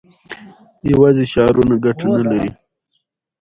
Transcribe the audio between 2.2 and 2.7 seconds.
لري.